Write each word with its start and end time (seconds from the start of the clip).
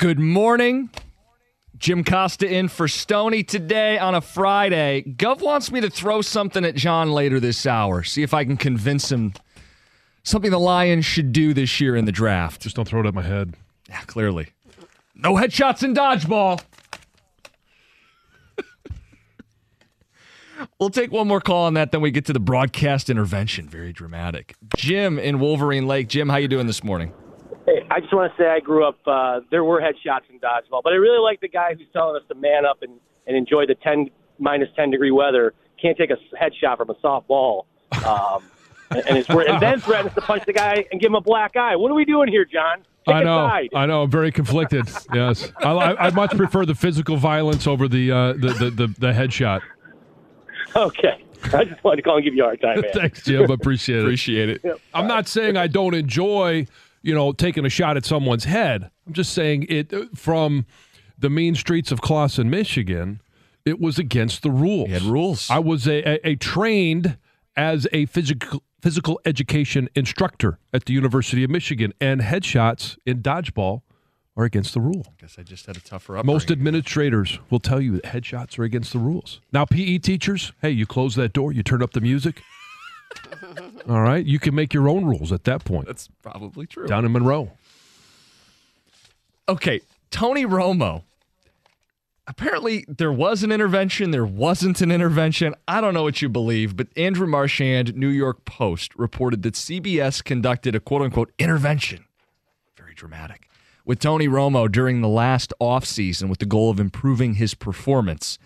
Good 0.00 0.18
morning. 0.18 0.88
Jim 1.76 2.04
Costa 2.04 2.50
in 2.50 2.68
for 2.68 2.88
Stony 2.88 3.42
today 3.42 3.98
on 3.98 4.14
a 4.14 4.22
Friday. 4.22 5.02
Gov 5.02 5.42
wants 5.42 5.70
me 5.70 5.82
to 5.82 5.90
throw 5.90 6.22
something 6.22 6.64
at 6.64 6.74
John 6.74 7.12
later 7.12 7.38
this 7.38 7.66
hour. 7.66 8.02
See 8.02 8.22
if 8.22 8.32
I 8.32 8.44
can 8.44 8.56
convince 8.56 9.12
him 9.12 9.34
something 10.22 10.50
the 10.50 10.58
Lions 10.58 11.04
should 11.04 11.34
do 11.34 11.52
this 11.52 11.82
year 11.82 11.96
in 11.96 12.06
the 12.06 12.12
draft. 12.12 12.62
Just 12.62 12.76
don't 12.76 12.88
throw 12.88 13.02
it 13.02 13.06
at 13.08 13.12
my 13.12 13.20
head. 13.20 13.52
Yeah, 13.90 14.00
clearly. 14.06 14.48
No 15.14 15.34
headshots 15.34 15.82
in 15.82 15.92
dodgeball. 15.94 16.62
we'll 20.80 20.88
take 20.88 21.12
one 21.12 21.28
more 21.28 21.42
call 21.42 21.66
on 21.66 21.74
that, 21.74 21.92
then 21.92 22.00
we 22.00 22.10
get 22.10 22.24
to 22.24 22.32
the 22.32 22.40
broadcast 22.40 23.10
intervention. 23.10 23.68
Very 23.68 23.92
dramatic. 23.92 24.54
Jim 24.78 25.18
in 25.18 25.40
Wolverine 25.40 25.86
Lake. 25.86 26.08
Jim, 26.08 26.30
how 26.30 26.38
you 26.38 26.48
doing 26.48 26.66
this 26.66 26.82
morning? 26.82 27.12
Hey, 27.90 27.96
I 27.96 28.00
just 28.00 28.12
want 28.12 28.32
to 28.32 28.42
say 28.42 28.48
I 28.48 28.60
grew 28.60 28.86
up. 28.86 28.98
Uh, 29.06 29.40
there 29.50 29.64
were 29.64 29.80
headshots 29.80 30.30
in 30.30 30.38
dodgeball, 30.38 30.82
but 30.82 30.92
I 30.92 30.96
really 30.96 31.22
like 31.22 31.40
the 31.40 31.48
guy 31.48 31.74
who's 31.74 31.86
telling 31.92 32.16
us 32.16 32.22
to 32.28 32.34
man 32.34 32.64
up 32.64 32.82
and, 32.82 33.00
and 33.26 33.36
enjoy 33.36 33.66
the 33.66 33.74
ten 33.74 34.10
minus 34.38 34.68
ten 34.76 34.90
degree 34.90 35.10
weather. 35.10 35.54
Can't 35.80 35.96
take 35.96 36.10
a 36.10 36.16
headshot 36.36 36.76
from 36.78 36.90
a 36.90 36.94
soft 37.00 37.28
ball, 37.28 37.66
um, 38.06 38.42
and, 38.90 39.06
and, 39.06 39.18
it's, 39.18 39.28
and 39.28 39.60
then 39.62 39.80
threatens 39.80 40.14
to 40.14 40.20
punch 40.20 40.44
the 40.46 40.52
guy 40.52 40.84
and 40.90 41.00
give 41.00 41.08
him 41.08 41.14
a 41.14 41.20
black 41.20 41.56
eye. 41.56 41.76
What 41.76 41.90
are 41.90 41.94
we 41.94 42.04
doing 42.04 42.28
here, 42.28 42.44
John? 42.44 42.84
Take 43.06 43.16
I 43.16 43.22
know. 43.22 43.48
Side. 43.48 43.70
I 43.74 43.86
know. 43.86 44.02
I'm 44.02 44.10
very 44.10 44.30
conflicted. 44.30 44.86
yes, 45.14 45.50
I, 45.58 45.70
I, 45.70 46.06
I, 46.06 46.10
much 46.10 46.36
prefer 46.36 46.66
the 46.66 46.74
physical 46.74 47.16
violence 47.16 47.66
over 47.66 47.88
the 47.88 48.12
uh, 48.12 48.32
the, 48.34 48.48
the, 48.58 48.70
the 48.70 48.86
the 48.98 49.12
headshot. 49.12 49.60
Okay. 50.76 51.24
I 51.54 51.64
just 51.64 51.82
wanted 51.82 51.96
to 51.96 52.02
call 52.02 52.16
and 52.16 52.24
give 52.24 52.34
you 52.34 52.42
a 52.42 52.46
hard 52.46 52.60
time, 52.60 52.82
man. 52.82 52.90
Thanks, 52.94 53.24
Jim. 53.24 53.50
Appreciate 53.50 54.00
it. 54.00 54.02
Appreciate 54.02 54.48
it. 54.50 54.60
Yep. 54.62 54.78
I'm 54.92 55.06
not 55.06 55.26
saying 55.26 55.56
I 55.56 55.68
don't 55.68 55.94
enjoy 55.94 56.66
you 57.02 57.14
know, 57.14 57.32
taking 57.32 57.64
a 57.64 57.68
shot 57.68 57.96
at 57.96 58.04
someone's 58.04 58.44
head. 58.44 58.90
I'm 59.06 59.12
just 59.12 59.32
saying 59.32 59.66
it 59.68 59.92
uh, 59.92 60.06
from 60.14 60.66
the 61.18 61.30
mean 61.30 61.54
streets 61.54 61.92
of 61.92 62.00
Clawson, 62.00 62.50
Michigan. 62.50 63.20
It 63.64 63.80
was 63.80 63.98
against 63.98 64.42
the 64.42 64.50
rules. 64.50 64.88
He 64.88 64.94
had 64.94 65.02
rules. 65.02 65.50
I 65.50 65.58
was 65.58 65.86
a, 65.86 66.02
a, 66.08 66.30
a 66.30 66.36
trained 66.36 67.18
as 67.56 67.86
a 67.92 68.06
physical 68.06 68.62
physical 68.80 69.20
education 69.26 69.90
instructor 69.94 70.58
at 70.72 70.86
the 70.86 70.94
University 70.94 71.44
of 71.44 71.50
Michigan, 71.50 71.92
and 72.00 72.22
headshots 72.22 72.96
in 73.04 73.20
dodgeball 73.20 73.82
are 74.36 74.44
against 74.44 74.72
the 74.72 74.80
rule. 74.80 75.04
I 75.06 75.20
guess 75.20 75.36
I 75.38 75.42
just 75.42 75.66
had 75.66 75.76
a 75.76 75.80
tougher 75.80 76.16
upbringing. 76.16 76.34
Most 76.34 76.50
administrators 76.50 77.38
will 77.50 77.60
tell 77.60 77.80
you 77.80 77.92
that 78.00 78.04
headshots 78.04 78.58
are 78.58 78.64
against 78.64 78.92
the 78.94 78.98
rules. 78.98 79.40
Now, 79.52 79.66
PE 79.66 79.98
teachers, 79.98 80.52
hey, 80.62 80.70
you 80.70 80.86
close 80.86 81.14
that 81.16 81.34
door, 81.34 81.52
you 81.52 81.62
turn 81.62 81.82
up 81.82 81.92
the 81.92 82.00
music. 82.00 82.42
All 83.88 84.02
right, 84.02 84.24
you 84.24 84.38
can 84.38 84.54
make 84.54 84.74
your 84.74 84.88
own 84.88 85.04
rules 85.04 85.32
at 85.32 85.44
that 85.44 85.64
point. 85.64 85.86
That's 85.86 86.08
probably 86.22 86.66
true. 86.66 86.86
Down 86.86 87.04
in 87.04 87.12
Monroe. 87.12 87.52
Okay, 89.48 89.80
Tony 90.10 90.44
Romo. 90.44 91.02
Apparently, 92.26 92.84
there 92.86 93.12
was 93.12 93.42
an 93.42 93.50
intervention. 93.50 94.12
There 94.12 94.24
wasn't 94.24 94.80
an 94.80 94.92
intervention. 94.92 95.54
I 95.66 95.80
don't 95.80 95.94
know 95.94 96.04
what 96.04 96.22
you 96.22 96.28
believe, 96.28 96.76
but 96.76 96.86
Andrew 96.96 97.26
Marchand, 97.26 97.96
New 97.96 98.08
York 98.08 98.44
Post, 98.44 98.94
reported 98.94 99.42
that 99.42 99.54
CBS 99.54 100.22
conducted 100.22 100.76
a 100.76 100.80
quote 100.80 101.02
unquote 101.02 101.32
intervention. 101.38 102.04
Very 102.76 102.94
dramatic. 102.94 103.48
With 103.84 103.98
Tony 103.98 104.28
Romo 104.28 104.70
during 104.70 105.00
the 105.00 105.08
last 105.08 105.52
offseason 105.60 106.28
with 106.28 106.38
the 106.38 106.46
goal 106.46 106.70
of 106.70 106.78
improving 106.78 107.34
his 107.34 107.54
performance. 107.54 108.38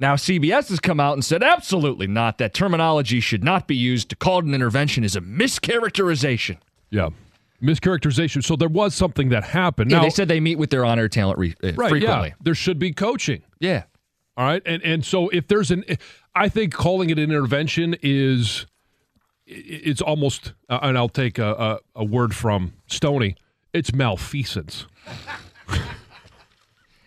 Now, 0.00 0.14
CBS 0.16 0.70
has 0.70 0.80
come 0.80 0.98
out 0.98 1.12
and 1.12 1.24
said 1.24 1.42
absolutely 1.42 2.06
not. 2.06 2.38
That 2.38 2.54
terminology 2.54 3.20
should 3.20 3.44
not 3.44 3.68
be 3.68 3.76
used. 3.76 4.08
To 4.08 4.16
call 4.16 4.38
it 4.38 4.46
an 4.46 4.54
intervention 4.54 5.04
is 5.04 5.14
a 5.14 5.20
mischaracterization. 5.20 6.56
Yeah. 6.88 7.10
Mischaracterization. 7.62 8.42
So 8.42 8.56
there 8.56 8.70
was 8.70 8.94
something 8.94 9.28
that 9.28 9.44
happened. 9.44 9.90
Yeah, 9.90 9.98
now, 9.98 10.04
they 10.04 10.10
said 10.10 10.28
they 10.28 10.40
meet 10.40 10.56
with 10.56 10.70
their 10.70 10.86
honor 10.86 11.08
talent 11.08 11.38
re- 11.38 11.54
uh, 11.62 11.72
right, 11.74 11.90
frequently. 11.90 12.28
Yeah, 12.28 12.34
there 12.40 12.54
should 12.54 12.78
be 12.78 12.92
coaching. 12.92 13.42
Yeah. 13.58 13.82
All 14.38 14.46
right. 14.46 14.62
And 14.64 14.82
and 14.82 15.04
so 15.04 15.28
if 15.28 15.48
there's 15.48 15.70
an 15.70 15.84
I 16.34 16.48
think 16.48 16.72
calling 16.72 17.10
it 17.10 17.18
an 17.18 17.24
intervention 17.24 17.94
is 18.02 18.64
it's 19.46 20.00
almost 20.00 20.54
uh, 20.70 20.78
and 20.80 20.96
I'll 20.96 21.10
take 21.10 21.38
a, 21.38 21.80
a, 21.96 22.00
a 22.00 22.04
word 22.04 22.34
from 22.34 22.72
Stony. 22.86 23.36
It's 23.74 23.92
malfeasance. 23.92 24.86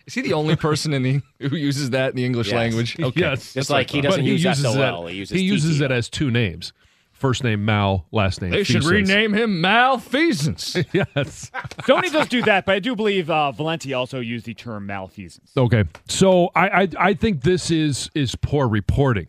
Is 0.06 0.14
he 0.16 0.22
the 0.22 0.34
only 0.34 0.56
person 0.56 0.94
in 0.94 1.04
the 1.04 1.22
who 1.40 1.56
uses 1.56 1.92
that 1.92 2.10
in 2.12 2.16
the 2.18 2.26
English 2.26 2.48
Yes. 2.48 2.56
language? 2.56 3.00
Okay. 3.00 3.20
Yes. 3.22 3.54
Just 3.54 3.70
like 3.70 3.90
he 3.90 4.02
But 4.02 4.10
doesn't 4.10 4.26
use 4.26 4.44
uses 4.44 4.64
SOL, 4.64 5.08
it, 5.08 5.12
he 5.14 5.18
uses 5.20 5.42
uses 5.42 5.82
it 5.82 5.92
as 5.92 6.10
two 6.10 6.30
names. 6.32 6.74
First 7.14 7.44
name 7.46 7.64
Mal, 7.64 8.06
last 8.12 8.42
name 8.42 8.52
They 8.52 8.64
should 8.66 8.84
rename 8.84 9.34
him 9.34 9.62
malfeasance. 9.62 10.76
Yes. 10.94 11.52
Tony 11.88 12.10
does 12.10 12.28
do 12.28 12.42
that, 12.42 12.66
but 12.66 12.76
I 12.76 12.80
do 12.80 12.98
believe 12.98 13.30
uh, 13.30 13.52
Valenti 13.54 13.94
also 13.94 14.20
used 14.20 14.46
the 14.46 14.54
term 14.54 14.86
malfeasance. 14.86 15.52
Okay, 15.56 15.86
so 16.10 16.50
I 16.54 16.82
I, 16.82 16.88
I 17.00 17.14
think 17.14 17.44
this 17.44 17.72
is 17.72 18.10
is 18.14 18.36
poor 18.36 18.68
reporting. 18.68 19.28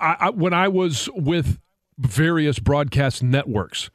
I, 0.00 0.16
I 0.20 0.30
when 0.30 0.54
I 0.54 0.68
was 0.68 1.08
with 1.14 1.58
various 1.98 2.58
broadcast 2.58 3.22
networks, 3.22 3.90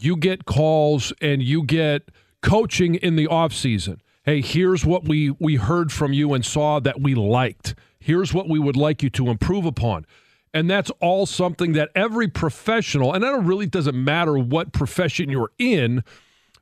you 0.00 0.16
get 0.16 0.46
calls 0.46 1.12
and 1.20 1.42
you 1.42 1.62
get 1.62 2.08
coaching 2.40 2.94
in 2.94 3.16
the 3.16 3.26
off 3.26 3.52
season. 3.52 4.00
Hey, 4.22 4.42
here's 4.42 4.84
what 4.84 5.08
we 5.08 5.30
we 5.30 5.56
heard 5.56 5.90
from 5.90 6.12
you 6.12 6.34
and 6.34 6.44
saw 6.44 6.78
that 6.80 7.00
we 7.00 7.14
liked. 7.14 7.74
Here's 7.98 8.34
what 8.34 8.48
we 8.48 8.58
would 8.58 8.76
like 8.76 9.02
you 9.02 9.08
to 9.10 9.28
improve 9.28 9.64
upon. 9.64 10.04
And 10.52 10.68
that's 10.68 10.90
all 11.00 11.24
something 11.26 11.72
that 11.72 11.90
every 11.94 12.28
professional, 12.28 13.14
and 13.14 13.24
that 13.24 13.40
really 13.42 13.66
doesn't 13.66 13.96
matter 13.96 14.36
what 14.36 14.72
profession 14.72 15.30
you're 15.30 15.52
in, 15.58 16.04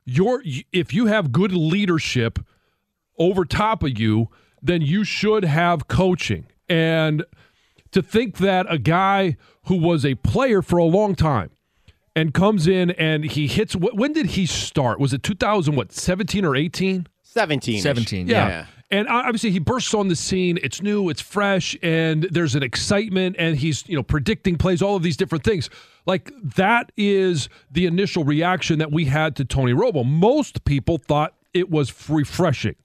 your 0.05 0.41
if 0.71 0.93
you 0.93 1.07
have 1.07 1.33
good 1.33 1.51
leadership 1.51 2.39
over 3.17 3.43
top 3.43 3.83
of 3.83 3.99
you, 3.99 4.29
then 4.61 4.81
you 4.81 5.03
should 5.03 5.43
have 5.43 5.87
coaching. 5.87 6.45
And 6.69 7.25
to 7.91 8.01
think 8.01 8.37
that 8.37 8.67
a 8.69 8.77
guy 8.77 9.35
who 9.63 9.75
was 9.75 10.05
a 10.05 10.15
player 10.15 10.61
for 10.61 10.77
a 10.77 10.85
long 10.85 11.13
time 11.13 11.49
and 12.15 12.33
comes 12.33 12.67
in 12.67 12.91
and 12.91 13.25
he 13.25 13.47
hits 13.47 13.75
when 13.75 14.13
did 14.13 14.27
he 14.27 14.45
start? 14.45 14.99
Was 14.99 15.13
it 15.13 15.23
2000 15.23 15.75
what, 15.75 15.91
17 15.91 16.45
or 16.45 16.55
18? 16.55 17.07
17. 17.33 17.81
17, 17.81 18.27
Yeah. 18.27 18.47
Yeah. 18.47 18.65
And 18.91 19.07
obviously 19.07 19.51
he 19.51 19.59
bursts 19.59 19.93
on 19.93 20.07
the 20.07 20.15
scene. 20.15 20.57
It's 20.63 20.81
new, 20.81 21.09
it's 21.09 21.21
fresh, 21.21 21.77
and 21.83 22.23
there's 22.31 22.55
an 22.55 22.63
excitement 22.63 23.35
and 23.37 23.55
he's, 23.55 23.87
you 23.87 23.95
know, 23.95 24.01
predicting 24.01 24.57
plays, 24.57 24.81
all 24.81 24.95
of 24.95 25.03
these 25.03 25.15
different 25.15 25.43
things. 25.43 25.69
Like 26.07 26.31
that 26.55 26.91
is 26.97 27.49
the 27.69 27.85
initial 27.85 28.23
reaction 28.23 28.79
that 28.79 28.91
we 28.91 29.05
had 29.05 29.35
to 29.35 29.45
Tony 29.45 29.73
Romo. 29.73 30.03
Most 30.03 30.65
people 30.65 30.97
thought 30.97 31.35
it 31.53 31.69
was 31.69 32.09
refreshing 32.09 32.75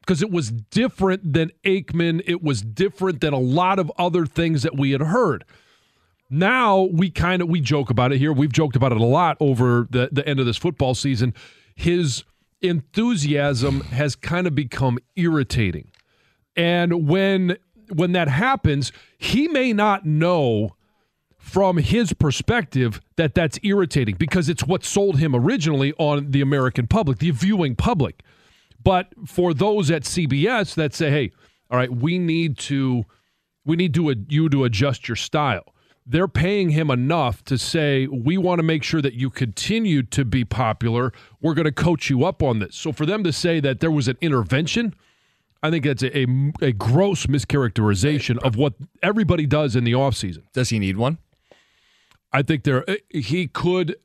because 0.00 0.20
it 0.20 0.30
was 0.30 0.50
different 0.50 1.32
than 1.32 1.50
Aikman. 1.64 2.22
It 2.26 2.42
was 2.42 2.60
different 2.60 3.22
than 3.22 3.32
a 3.32 3.38
lot 3.38 3.78
of 3.78 3.90
other 3.96 4.26
things 4.26 4.64
that 4.64 4.76
we 4.76 4.90
had 4.90 5.00
heard. 5.00 5.46
Now 6.28 6.82
we 6.92 7.10
kind 7.10 7.40
of 7.40 7.48
we 7.48 7.62
joke 7.62 7.88
about 7.88 8.12
it 8.12 8.18
here. 8.18 8.34
We've 8.34 8.52
joked 8.52 8.76
about 8.76 8.92
it 8.92 9.00
a 9.00 9.04
lot 9.04 9.38
over 9.40 9.86
the, 9.88 10.10
the 10.12 10.26
end 10.28 10.40
of 10.40 10.46
this 10.46 10.58
football 10.58 10.94
season. 10.94 11.32
His 11.74 12.24
enthusiasm 12.64 13.82
has 13.82 14.16
kind 14.16 14.46
of 14.46 14.54
become 14.54 14.98
irritating. 15.16 15.90
And 16.56 17.08
when 17.08 17.56
when 17.92 18.12
that 18.12 18.28
happens, 18.28 18.92
he 19.18 19.46
may 19.46 19.72
not 19.72 20.06
know 20.06 20.74
from 21.36 21.76
his 21.76 22.14
perspective 22.14 23.00
that 23.16 23.34
that's 23.34 23.58
irritating 23.62 24.16
because 24.18 24.48
it's 24.48 24.64
what 24.64 24.82
sold 24.82 25.18
him 25.18 25.36
originally 25.36 25.92
on 25.98 26.30
the 26.30 26.40
American 26.40 26.86
public, 26.86 27.18
the 27.18 27.30
viewing 27.30 27.76
public. 27.76 28.22
But 28.82 29.12
for 29.26 29.52
those 29.52 29.90
at 29.90 30.04
CBS 30.04 30.74
that 30.74 30.94
say, 30.94 31.10
"Hey, 31.10 31.32
all 31.70 31.76
right, 31.76 31.94
we 31.94 32.18
need 32.18 32.56
to 32.58 33.04
we 33.66 33.76
need 33.76 33.92
to 33.94 34.14
you 34.28 34.48
to 34.48 34.64
adjust 34.64 35.08
your 35.08 35.16
style." 35.16 35.73
They're 36.06 36.28
paying 36.28 36.70
him 36.70 36.90
enough 36.90 37.42
to 37.44 37.56
say, 37.56 38.06
"We 38.06 38.36
want 38.36 38.58
to 38.58 38.62
make 38.62 38.82
sure 38.82 39.00
that 39.00 39.14
you 39.14 39.30
continue 39.30 40.02
to 40.02 40.24
be 40.24 40.44
popular. 40.44 41.12
We're 41.40 41.54
going 41.54 41.64
to 41.64 41.72
coach 41.72 42.10
you 42.10 42.24
up 42.24 42.42
on 42.42 42.58
this." 42.58 42.76
So 42.76 42.92
for 42.92 43.06
them 43.06 43.24
to 43.24 43.32
say 43.32 43.60
that 43.60 43.80
there 43.80 43.90
was 43.90 44.06
an 44.08 44.18
intervention, 44.20 44.94
I 45.62 45.70
think 45.70 45.84
that's 45.84 46.02
a, 46.02 46.18
a, 46.18 46.26
a 46.60 46.72
gross 46.72 47.26
mischaracterization 47.26 48.38
of 48.38 48.56
what 48.56 48.74
everybody 49.02 49.46
does 49.46 49.74
in 49.76 49.84
the 49.84 49.92
offseason. 49.92 50.42
Does 50.52 50.68
he 50.68 50.78
need 50.78 50.98
one? 50.98 51.18
I 52.32 52.42
think 52.42 52.64
there 52.64 52.88
eh, 52.88 52.96
he 53.08 53.46
could 53.46 53.96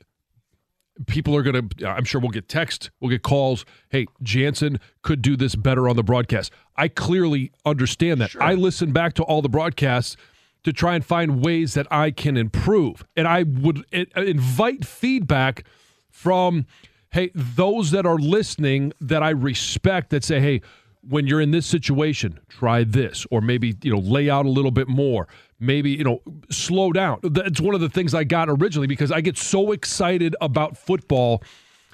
people 1.08 1.36
are 1.36 1.44
going 1.44 1.70
to, 1.70 1.88
I'm 1.88 2.04
sure 2.04 2.20
we'll 2.22 2.30
get 2.30 2.48
text, 2.48 2.92
we'll 3.00 3.10
get 3.10 3.24
calls. 3.24 3.66
Hey, 3.90 4.08
Jansen 4.22 4.80
could 5.02 5.22
do 5.22 5.36
this 5.36 5.56
better 5.56 5.88
on 5.88 5.96
the 5.96 6.04
broadcast. 6.04 6.52
I 6.76 6.88
clearly 6.88 7.52
understand 7.66 8.22
that. 8.22 8.36
I 8.40 8.54
listen 8.54 8.92
back 8.92 9.14
to 9.16 9.24
all 9.24 9.42
the 9.42 9.50
broadcasts 9.50 10.18
to 10.64 10.74
try 10.74 10.96
and 10.96 11.06
find 11.06 11.44
ways 11.44 11.74
that 11.74 11.88
I 11.92 12.12
can 12.12 12.38
improve. 12.38 13.06
And 13.16 13.28
I 13.28 13.44
would 13.44 13.86
uh, 13.94 14.22
invite 14.22 14.86
feedback 14.86 15.66
from, 16.10 16.66
hey, 17.12 17.32
those 17.34 17.92
that 17.92 18.06
are 18.06 18.18
listening 18.18 18.94
that 19.00 19.24
I 19.24 19.30
respect 19.30 20.10
that 20.10 20.24
say, 20.24 20.40
hey, 20.40 20.62
when 21.08 21.28
you're 21.28 21.42
in 21.42 21.52
this 21.52 21.66
situation, 21.66 22.40
try 22.50 22.84
this, 22.84 23.26
or 23.32 23.42
maybe, 23.42 23.78
you 23.82 23.92
know, 23.92 24.00
lay 24.00 24.30
out 24.30 24.46
a 24.46 24.50
little 24.50 24.72
bit 24.72 24.88
more. 24.88 25.28
Maybe, 25.60 25.92
you 25.92 26.04
know, 26.04 26.22
slow 26.50 26.92
down. 26.92 27.20
That's 27.24 27.62
one 27.62 27.74
of 27.74 27.82
the 27.82 27.90
things 27.90 28.14
I 28.14 28.26
got 28.26 28.50
originally 28.50 28.88
because 28.88 29.12
I 29.12 29.22
get 29.22 29.38
so 29.38 29.72
excited 29.72 30.36
about 30.42 30.78
football 30.78 31.42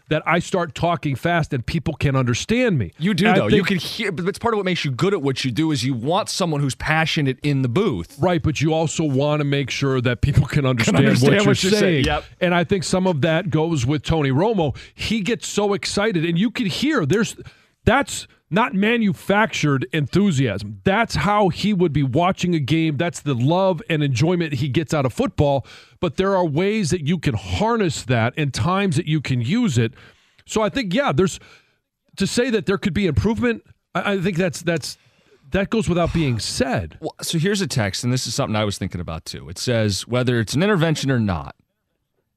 that 0.09 0.23
I 0.25 0.39
start 0.39 0.75
talking 0.75 1.15
fast 1.15 1.53
and 1.53 1.65
people 1.65 1.95
can 1.95 2.15
understand 2.15 2.77
me. 2.77 2.93
You 2.99 3.13
do 3.13 3.27
And 3.27 3.37
though. 3.37 3.47
You 3.47 3.63
can 3.63 3.77
hear, 3.77 4.11
but 4.11 4.27
it's 4.27 4.39
part 4.39 4.53
of 4.53 4.57
what 4.57 4.65
makes 4.65 4.85
you 4.85 4.91
good 4.91 5.13
at 5.13 5.21
what 5.21 5.43
you 5.43 5.51
do. 5.51 5.71
Is 5.71 5.83
you 5.83 5.93
want 5.93 6.29
someone 6.29 6.61
who's 6.61 6.75
passionate 6.75 7.39
in 7.43 7.61
the 7.61 7.69
booth. 7.69 8.17
Right, 8.19 8.41
but 8.41 8.61
you 8.61 8.73
also 8.73 9.03
want 9.03 9.39
to 9.39 9.45
make 9.45 9.69
sure 9.69 10.01
that 10.01 10.21
people 10.21 10.45
can 10.45 10.65
understand, 10.65 10.97
understand 10.97 11.31
what, 11.31 11.43
you're, 11.43 11.51
what 11.51 11.63
you're 11.63 11.71
saying, 11.71 11.81
saying. 11.81 12.05
yep. 12.05 12.23
And 12.39 12.53
I 12.53 12.63
think 12.63 12.83
some 12.83 13.07
of 13.07 13.21
that 13.21 13.49
goes 13.49 13.85
with 13.85 14.03
Tony 14.03 14.29
Romo. 14.29 14.75
He 14.93 15.21
gets 15.21 15.47
so 15.47 15.73
excited, 15.73 16.25
and 16.25 16.37
you 16.37 16.51
can 16.51 16.67
hear 16.67 17.05
there's 17.05 17.35
that's 17.85 18.27
not 18.49 18.73
manufactured 18.73 19.87
enthusiasm. 19.91 20.79
That's 20.83 21.15
how 21.15 21.49
he 21.49 21.73
would 21.73 21.91
be 21.91 22.03
watching 22.03 22.53
a 22.53 22.59
game. 22.59 22.97
That's 22.97 23.21
the 23.21 23.33
love 23.33 23.81
and 23.89 24.03
enjoyment 24.03 24.53
he 24.53 24.69
gets 24.69 24.93
out 24.93 25.05
of 25.05 25.13
football. 25.13 25.65
But 25.99 26.17
there 26.17 26.35
are 26.35 26.45
ways 26.45 26.91
that 26.91 27.07
you 27.07 27.17
can 27.17 27.33
harness 27.33 28.03
that 28.03 28.33
and 28.37 28.53
times 28.53 28.97
that 28.97 29.07
you 29.07 29.19
can 29.19 29.41
use 29.41 29.77
it. 29.77 29.93
So 30.45 30.61
I 30.61 30.69
think, 30.69 30.93
yeah, 30.93 31.11
there's 31.11 31.39
to 32.17 32.27
say 32.27 32.49
that 32.51 32.65
there 32.65 32.77
could 32.77 32.93
be 32.93 33.07
improvement. 33.07 33.63
I, 33.93 34.13
I 34.13 34.21
think 34.21 34.37
that's 34.37 34.61
that's 34.61 34.97
that 35.51 35.69
goes 35.69 35.89
without 35.89 36.13
being 36.13 36.39
said. 36.39 36.97
Well, 37.01 37.15
so 37.21 37.37
here's 37.37 37.61
a 37.61 37.67
text, 37.67 38.03
and 38.03 38.13
this 38.13 38.27
is 38.27 38.35
something 38.35 38.55
I 38.55 38.63
was 38.63 38.77
thinking 38.77 39.01
about 39.01 39.25
too. 39.25 39.49
It 39.49 39.57
says 39.57 40.07
whether 40.07 40.39
it's 40.39 40.53
an 40.53 40.63
intervention 40.63 41.09
or 41.09 41.19
not, 41.19 41.55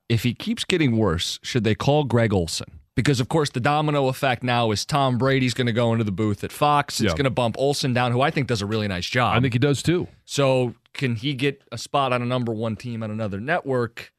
if 0.09 0.23
he 0.23 0.35
keeps 0.35 0.65
getting 0.65 0.97
worse, 0.97 1.39
should 1.43 1.65
they 1.65 1.75
call 1.75 2.05
Greg 2.05 2.33
Olsen? 2.33 2.81
Because 2.99 3.21
of 3.21 3.29
course 3.29 3.51
the 3.51 3.61
domino 3.61 4.09
effect 4.09 4.43
now 4.43 4.73
is 4.73 4.85
Tom 4.85 5.19
Brady's 5.19 5.55
going 5.55 5.69
to 5.69 5.73
go 5.73 5.93
into 5.93 6.03
the 6.03 6.11
booth 6.11 6.43
at 6.43 6.51
Fox. 6.51 7.01
It's 7.01 7.13
Yeah. 7.13 7.17
going 7.17 7.25
to 7.25 7.31
bump 7.31 7.55
Olsen 7.57 7.95
down, 7.95 8.11
who 8.11 8.21
I 8.21 8.33
think 8.33 8.49
does 8.49 8.61
a 8.61 8.67
really 8.67 8.89
nice 8.89 9.07
job. 9.09 9.37
I 9.37 9.41
think 9.41 9.53
he 9.53 9.59
does 9.61 9.83
too. 9.83 10.09
so. 10.25 10.75
Can 10.95 11.15
he 11.15 11.33
get 11.35 11.63
a 11.71 11.79
spot 11.79 12.13
on 12.13 12.23
a 12.23 12.27
number 12.27 12.53
one 12.53 12.75
team 12.75 13.05
on 13.05 13.11
another 13.13 13.39
network? 13.39 14.13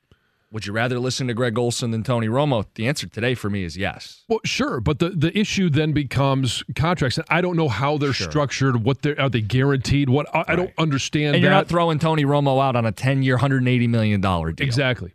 Would 0.54 0.66
you 0.66 0.72
rather 0.72 0.98
listen 0.98 1.28
to 1.28 1.34
Greg 1.34 1.58
Olsen 1.60 1.92
than 1.92 2.04
Tony 2.04 2.28
Romo? 2.28 2.66
The 2.76 2.88
answer 2.88 3.06
today 3.06 3.36
for 3.36 3.50
me 3.50 3.66
is 3.66 3.76
yes. 3.76 4.24
Well, 4.30 4.40
sure, 4.46 4.80
but 4.80 5.00
the, 5.00 5.10
the 5.10 5.38
issue 5.38 5.70
then 5.70 5.92
becomes 5.92 6.64
contracts. 6.76 7.18
And 7.18 7.28
I 7.30 7.42
don't 7.42 7.58
know 7.58 7.68
how 7.68 7.98
they're 7.98 8.14
structured. 8.14 8.84
What 8.86 9.02
they 9.02 9.14
are 9.18 9.30
they 9.30 9.42
guaranteed? 9.42 10.08
What 10.10 10.34
I, 10.34 10.46
I 10.48 10.56
don't 10.56 10.72
understand 10.78 11.36
And 11.36 11.44
that 11.44 11.48
you're 11.48 11.52
not 11.52 11.68
throwing 11.68 12.00
Tony 12.00 12.24
Romo 12.24 12.64
out 12.64 12.78
on 12.78 12.86
a 12.86 12.94
10 12.94 13.24
year, 13.24 13.38
$180 13.38 13.90
million 13.90 14.22
deal. 14.22 14.54
exactly. 14.60 15.12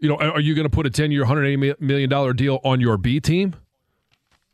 You 0.00 0.08
know, 0.10 0.16
are 0.16 0.32
are 0.32 0.40
you 0.40 0.54
going 0.54 0.64
to 0.68 0.70
put 0.74 0.86
a 0.86 0.90
ten 0.90 1.10
year, 1.10 1.24
hundred 1.24 1.44
eighty 1.46 1.74
million 1.80 2.10
dollar 2.10 2.32
deal 2.32 2.60
on 2.64 2.80
your 2.80 2.96
B 2.98 3.20
team? 3.20 3.54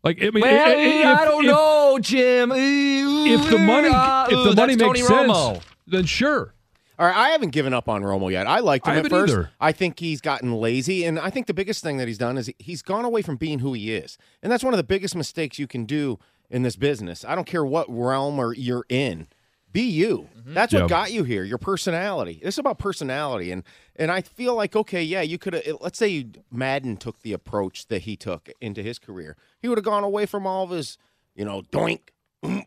Like, 0.04 0.18
I 0.22 0.30
mean, 0.30 0.42
Well, 0.42 0.68
i- 0.68 0.72
i- 1.08 1.22
I 1.22 1.24
don't 1.24 1.44
if- 1.44 1.50
know, 1.50 1.98
Jim. 2.00 2.50
If 2.52 3.50
the 3.50 3.58
money, 3.58 3.88
Uh, 3.88 4.24
if 4.24 4.30
the 4.30 4.50
ooh, 4.50 4.54
money 4.54 4.74
makes 4.76 4.82
Tony 4.82 5.00
sense, 5.00 5.32
Romo. 5.32 5.62
then 5.86 6.04
sure. 6.06 6.54
All 6.98 7.06
right, 7.06 7.16
I 7.16 7.28
haven't 7.30 7.50
given 7.50 7.72
up 7.72 7.88
on 7.88 8.02
Romo 8.02 8.30
yet. 8.30 8.46
I 8.46 8.58
liked 8.60 8.86
him 8.86 8.94
I 8.94 8.98
at 8.98 9.08
first. 9.10 9.32
either. 9.32 9.50
I 9.60 9.72
think 9.72 9.98
he's 9.98 10.20
gotten 10.20 10.52
lazy, 10.54 11.04
and 11.04 11.18
I 11.18 11.30
think 11.30 11.46
the 11.46 11.54
biggest 11.54 11.82
thing 11.82 11.96
that 11.98 12.06
he's 12.08 12.18
done 12.18 12.36
is 12.38 12.50
he's 12.58 12.82
gone 12.82 13.04
away 13.04 13.22
from 13.22 13.36
being 13.36 13.60
who 13.60 13.72
he 13.72 13.92
is, 13.92 14.18
and 14.42 14.50
that's 14.52 14.62
one 14.64 14.74
of 14.74 14.78
the 14.78 14.84
biggest 14.84 15.14
mistakes 15.16 15.58
you 15.58 15.66
can 15.66 15.84
do 15.84 16.18
in 16.50 16.62
this 16.62 16.76
business. 16.76 17.24
I 17.24 17.34
don't 17.34 17.46
care 17.46 17.64
what 17.64 17.86
realm 17.88 18.38
or 18.38 18.54
you're 18.54 18.84
in. 18.88 19.26
Be 19.72 19.82
you. 19.82 20.28
That's 20.44 20.72
what 20.72 20.80
Yeah. 20.82 20.88
got 20.88 21.12
you 21.12 21.24
here. 21.24 21.44
Your 21.44 21.56
personality. 21.58 22.40
This 22.42 22.56
is 22.56 22.58
about 22.58 22.78
personality, 22.78 23.50
and 23.52 23.62
and 23.96 24.10
I 24.10 24.20
feel 24.20 24.54
like 24.54 24.76
okay, 24.76 25.02
yeah, 25.02 25.22
you 25.22 25.38
could 25.38 25.54
have. 25.54 25.64
Let's 25.80 25.98
say 25.98 26.08
you, 26.08 26.30
Madden 26.50 26.96
took 26.98 27.20
the 27.22 27.32
approach 27.32 27.86
that 27.86 28.02
he 28.02 28.16
took 28.16 28.50
into 28.60 28.82
his 28.82 28.98
career. 28.98 29.36
He 29.60 29.68
would 29.68 29.78
have 29.78 29.84
gone 29.84 30.04
away 30.04 30.26
from 30.26 30.46
all 30.46 30.64
of 30.64 30.70
his, 30.70 30.98
you 31.34 31.44
know, 31.44 31.62
doink, 31.72 32.00
oomph, 32.44 32.66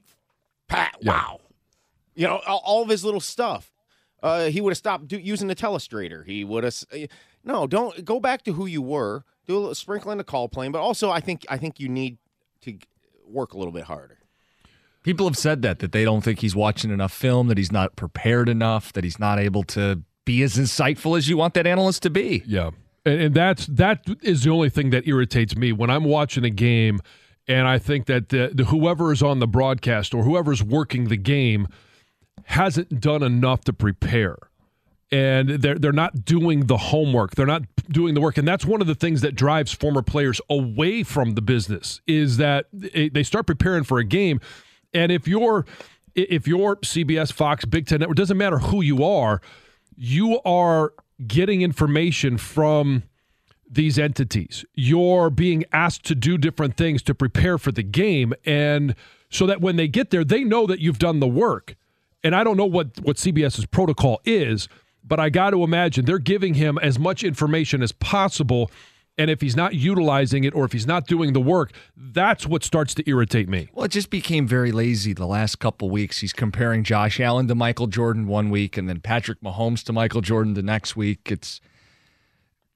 pat, 0.68 0.96
Yeah. 1.00 1.12
wow, 1.12 1.42
you 2.16 2.25
know, 2.25 2.42
all, 2.48 2.62
all 2.66 2.81
of 2.81 2.90
his 2.90 3.06
little 3.06 3.19
stuff. 3.22 3.72
Uh, 4.24 4.46
he 4.46 4.60
would 4.62 4.72
have 4.72 4.78
stopped 4.78 5.07
do, 5.07 5.18
using 5.19 5.48
the 5.48 5.56
telestrator. 5.56 6.25
He 6.25 6.44
would 6.44 6.63
have. 6.63 6.84
No, 7.44 7.68
don't 7.68 8.04
go 8.04 8.19
back 8.19 8.42
to 8.46 8.54
who 8.54 8.66
you 8.66 8.81
were. 8.81 9.24
Do 9.46 9.56
a 9.56 9.60
little 9.60 9.75
sprinkle 9.75 10.12
in 10.12 10.18
the 10.18 10.24
call 10.24 10.50
plane, 10.50 10.72
but 10.72 10.80
also 10.80 11.12
I 11.12 11.19
think 11.19 11.46
I 11.50 11.57
think 11.60 11.80
you 11.80 11.88
need 11.88 12.18
to 12.62 12.80
work 13.28 13.54
a 13.54 13.57
little 13.60 13.74
bit 13.74 13.84
harder. 13.84 14.18
People 15.06 15.28
have 15.28 15.38
said 15.38 15.62
that, 15.62 15.78
that 15.80 15.92
they 15.92 16.04
don't 16.04 16.22
think 16.22 16.40
he's 16.40 16.56
watching 16.56 16.90
enough 16.90 17.13
film, 17.13 17.48
that 17.50 17.60
he's 17.60 17.72
not 17.72 17.96
prepared 17.96 18.50
enough, 18.50 18.92
that 18.94 19.04
he's 19.04 19.19
not 19.19 19.38
able 19.38 19.62
to 19.66 20.02
be 20.25 20.42
as 20.42 20.56
insightful 20.56 21.16
as 21.16 21.30
you 21.30 21.38
want 21.38 21.54
that 21.54 21.68
analyst 21.68 22.02
to 22.02 22.10
be. 22.10 22.42
Yeah, 22.48 22.72
and, 23.06 23.22
and 23.22 23.36
that's 23.36 23.68
that 23.68 24.04
is 24.24 24.46
the 24.46 24.50
only 24.50 24.72
thing 24.72 24.90
that 24.90 25.07
irritates 25.07 25.56
me 25.56 25.72
when 25.72 25.92
I'm 25.92 26.06
watching 26.06 26.44
a 26.44 26.50
game, 26.50 27.02
and 27.48 27.68
I 27.68 27.78
think 27.78 28.07
that 28.07 28.30
the, 28.30 28.50
the 28.52 28.63
whoever 28.63 29.12
is 29.12 29.22
on 29.22 29.38
the 29.38 29.46
broadcast 29.46 30.16
or 30.16 30.24
whoever's 30.24 30.63
working 30.63 31.07
the 31.07 31.18
game 31.18 31.68
hasn't 32.46 33.00
done 33.00 33.22
enough 33.22 33.62
to 33.66 33.74
prepare, 33.74 34.38
and 35.12 35.50
they're 35.50 35.78
they're 35.78 35.92
not 35.92 36.25
doing 36.25 36.62
the 36.62 36.78
homework. 36.78 37.36
They're 37.36 37.46
not 37.46 37.62
doing 37.90 38.16
the 38.16 38.22
work, 38.22 38.40
and 38.40 38.48
that's 38.48 38.66
one 38.66 38.81
of 38.81 38.88
the 38.88 38.96
things 38.96 39.22
that 39.22 39.36
drives 39.36 39.72
former 39.72 40.02
players 40.02 40.42
away 40.50 41.04
from 41.04 41.36
the 41.36 41.44
business 41.44 42.02
is 42.07 42.38
that 42.38 42.66
they 42.74 43.10
they 43.10 43.22
start 43.22 43.46
preparing 43.46 43.84
for 43.84 44.00
a 44.00 44.04
game, 44.04 44.42
and 44.95 45.12
if 45.12 45.27
you're 45.27 45.65
if 46.15 46.47
you're 46.47 46.77
CBS, 46.77 47.31
Fox, 47.31 47.65
Big 47.65 47.86
Ten 47.86 48.00
Network, 48.00 48.18
doesn't 48.18 48.38
matter 48.38 48.57
who 48.57 48.81
you 48.81 49.03
are, 49.03 49.42
you 49.97 50.39
are 50.44 50.94
getting 51.27 51.62
information 51.62 52.38
from 52.38 53.03
these 53.69 54.00
entities. 54.00 54.63
You're 54.74 55.30
being 55.30 55.65
asked 55.74 56.06
to 56.06 56.15
do 56.15 56.38
different 56.38 56.77
things 56.77 57.01
to 57.03 57.13
prepare 57.13 57.57
for 57.57 57.71
the 57.71 57.83
game 57.83 58.33
and 58.45 58.95
so 59.30 59.45
that 59.45 59.59
when 59.59 59.75
they 59.75 59.88
get 59.89 60.12
there 60.12 60.24
they 60.24 60.44
know 60.44 60.65
that 60.65 60.80
you've 60.80 61.00
done 61.00 61.19
the 61.19 61.27
work. 61.27 61.75
And 62.24 62.36
I 62.36 62.44
don't 62.44 62.57
know 62.57 62.65
what 62.65 63.00
what 63.01 63.18
CBS's 63.18 63.65
protocol 63.65 64.21
is, 64.24 64.69
but 65.03 65.19
I 65.19 65.30
got 65.30 65.51
to 65.51 65.63
imagine 65.63 66.06
they're 66.06 66.18
giving 66.18 66.53
him 66.53 66.80
as 66.81 66.97
much 66.97 67.24
information 67.24 67.83
as 67.83 67.92
possible 67.92 68.71
and 69.18 69.30
if 69.32 69.40
he's 69.42 69.56
not 69.56 69.74
utilizing 69.76 70.44
it 70.44 70.54
or 70.54 70.66
if 70.66 70.72
he's 70.74 70.86
not 70.88 71.08
doing 71.08 71.34
the 71.34 71.40
work, 71.40 71.72
that's 71.96 72.46
what 72.46 72.64
starts 72.64 72.94
to 72.96 73.10
irritate 73.10 73.48
me. 73.48 73.70
Well, 73.74 73.86
it 73.86 73.92
just 73.92 74.10
became 74.10 74.48
very 74.48 74.72
lazy 74.72 75.14
the 75.14 75.26
last 75.26 75.60
couple 75.60 75.90
weeks. 75.90 76.19
He's 76.19 76.34
comparing 76.34 76.84
Josh 76.84 77.19
Allen 77.19 77.48
to 77.48 77.56
Michael 77.56 77.88
Jordan 77.88 78.28
one 78.28 78.50
week 78.50 78.76
and 78.78 78.90
then 78.90 79.00
Patrick 79.00 79.40
Mahomes 79.42 79.84
to 79.86 79.94
Michael 79.94 80.22
Jordan 80.22 80.54
the 80.54 80.64
next 80.64 80.95
week. 80.95 81.31
It's 81.31 81.62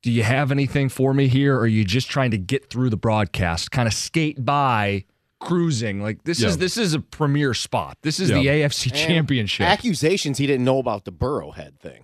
do 0.01 0.11
you 0.11 0.23
have 0.23 0.49
anything 0.51 0.87
for 0.87 1.13
me 1.13 1.27
here 1.27 1.55
or 1.57 1.61
are 1.61 1.67
you 1.67 1.83
just 1.83 2.09
trying 2.09 2.31
to 2.31 2.37
get 2.37 2.69
through 2.69 2.89
the 2.89 2.95
broadcast, 2.97 3.71
kind 3.71 3.85
of 3.87 3.93
skate 3.93 4.45
by 4.45 5.03
cruising? 5.41 6.01
Like 6.01 6.23
this 6.23 6.39
Yeah. 6.39 6.47
is 6.49 6.57
this 6.57 6.77
is 6.77 6.93
a 6.93 7.01
premier 7.01 7.53
spot. 7.53 7.97
This 8.01 8.17
is 8.19 8.29
the 8.29 8.47
AFC 8.47 8.91
And 8.91 8.97
championship. 8.97 9.67
Accusations 9.67 10.37
he 10.37 10.47
didn't 10.47 10.63
know 10.63 10.79
about 10.79 11.03
the 11.03 11.11
Burrowhead 11.11 11.79
thing. 11.79 12.03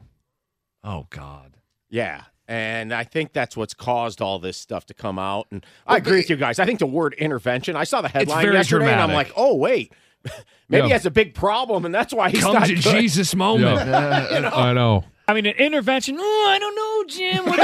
oh 0.84 1.08
God. 1.10 1.56
Yeah. 1.90 2.24
And 2.48 2.94
I 2.94 3.04
think 3.04 3.34
that's 3.34 3.58
what's 3.58 3.74
caused 3.74 4.22
all 4.22 4.38
this 4.38 4.56
stuff 4.58 4.86
to 4.88 4.94
come 4.94 5.18
out. 5.18 5.48
And 5.52 5.66
I 5.88 5.98
agree 5.98 6.18
with 6.18 6.30
you 6.30 6.36
guys. 6.36 6.60
I 6.60 6.66
think 6.66 6.78
the 6.80 6.86
word 6.86 7.14
intervention, 7.16 7.76
I 7.76 7.86
saw 7.86 8.02
the 8.02 8.08
headline 8.10 8.44
very 8.44 8.56
yesterday 8.56 8.92
and 8.92 9.02
I'm 9.02 9.14
like, 9.14 9.32
oh, 9.36 9.56
wait. 9.56 9.92
Maybe 10.70 10.82
Yeah. 10.82 10.86
he 10.86 10.92
has 10.92 11.06
a 11.08 11.12
big 11.12 11.34
problem 11.34 11.86
and 11.86 11.94
that's 11.96 12.14
why 12.14 12.30
he's 12.30 12.42
Come 12.44 12.54
not 12.54 12.68
to 12.68 12.76
good. 12.76 12.84
Jesus 12.84 13.34
moment. 13.36 13.88
Yeah. 13.88 14.52
I 14.54 14.74
know. 14.74 15.06
I 15.28 15.34
mean, 15.34 15.48
an 15.48 15.56
intervention. 15.56 16.18
Oh, 16.20 16.46
I 16.50 16.60
don't 16.60 16.76
know, 16.76 17.04
Jim. 17.08 17.46
What 17.46 17.58
do 17.58 17.64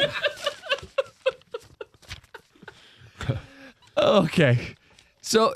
you 0.00 0.08
think? 0.08 0.12
Okay. 3.98 4.74
So 5.22 5.54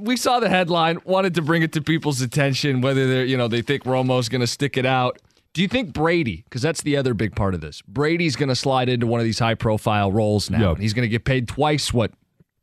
we 0.00 0.16
saw 0.16 0.40
the 0.40 0.48
headline, 0.48 0.98
wanted 1.04 1.34
to 1.34 1.42
bring 1.42 1.62
it 1.62 1.72
to 1.72 1.80
people's 1.80 2.20
attention, 2.20 2.80
whether 2.80 3.06
they're, 3.08 3.24
you 3.24 3.36
know, 3.36 3.48
they 3.48 3.62
think 3.62 3.84
Romo's 3.84 4.28
going 4.28 4.40
to 4.40 4.46
stick 4.46 4.76
it 4.76 4.86
out. 4.86 5.18
Do 5.54 5.62
you 5.62 5.68
think 5.68 5.92
Brady, 5.92 6.42
because 6.44 6.62
that's 6.62 6.82
the 6.82 6.96
other 6.96 7.14
big 7.14 7.34
part 7.34 7.54
of 7.54 7.60
this, 7.60 7.82
Brady's 7.82 8.36
going 8.36 8.48
to 8.50 8.54
slide 8.56 8.88
into 8.88 9.06
one 9.06 9.18
of 9.20 9.24
these 9.24 9.38
high 9.38 9.54
profile 9.54 10.12
roles 10.12 10.50
now, 10.50 10.60
Yeah. 10.60 10.70
and 10.70 10.78
he's 10.80 10.92
going 10.94 11.04
to 11.04 11.08
get 11.08 11.24
paid 11.24 11.48
twice 11.48 11.92
what 11.92 12.12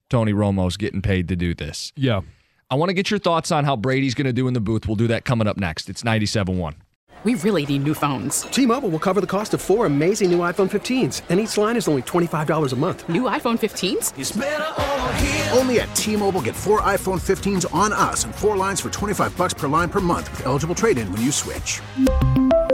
Tony 0.10 0.34
Romo's 0.34 0.77
getting 0.77 1.01
paid 1.01 1.27
to 1.30 1.36
do 1.36 1.54
this? 1.54 1.92
Yeah. 1.96 2.22
I 2.70 2.75
want 2.75 2.89
to 2.89 2.94
get 2.94 3.10
your 3.12 3.20
thoughts 3.20 3.51
on 3.51 3.65
how 3.65 3.75
Brady's 3.75 4.13
going 4.15 4.25
to 4.27 4.34
do 4.34 4.48
in 4.48 4.54
the 4.54 4.60
booth. 4.62 4.88
We'll 4.88 4.96
do 4.96 5.08
that 5.08 5.25
coming 5.25 5.48
up 5.48 5.58
next. 5.58 5.89
It's 5.89 6.04
97 6.04 6.58
1. 6.58 6.75
We 7.24 7.34
really 7.36 7.65
need 7.65 7.84
new 7.84 7.96
phones. 7.96 8.44
T-Mobile 8.44 8.89
will 8.89 9.00
cover 9.00 9.20
the 9.20 9.25
cost 9.27 9.56
of 9.56 9.62
four 9.62 9.88
amazing 9.88 10.30
new 10.30 10.39
iPhone 10.39 10.70
15s, 10.70 11.24
and 11.30 11.39
each 11.39 11.58
line 11.58 11.75
is 11.75 11.88
only 11.88 12.04
$25 12.04 12.72
a 12.72 12.75
month. 12.75 13.10
New 13.10 13.24
iPhone 13.24 13.58
15s? 13.60 14.13
Only 15.58 15.80
at 15.80 15.96
T-Mobile 15.96 16.42
get 16.42 16.56
four 16.56 16.82
iPhone 16.82 17.20
15s 17.20 17.65
on 17.74 17.92
us 17.94 18.25
and 18.25 18.36
four 18.36 18.56
lines 18.56 18.80
for 18.80 18.92
25 18.92 19.36
bucks 19.38 19.56
per 19.56 19.68
line 19.68 19.89
per 19.89 20.01
month 20.01 20.30
with 20.32 20.46
eligible 20.46 20.75
trade-in 20.75 21.12
when 21.12 21.22
you 21.24 21.32
switch. 21.32 21.82